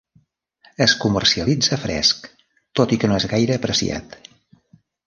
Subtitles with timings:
[0.85, 2.27] Es comercialitza fresc,
[2.81, 4.23] tot i que no és gaire apreciat.